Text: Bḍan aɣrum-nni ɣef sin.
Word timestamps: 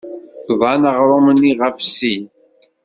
Bḍan 0.57 0.83
aɣrum-nni 0.89 1.51
ɣef 1.61 1.77
sin. 1.95 2.23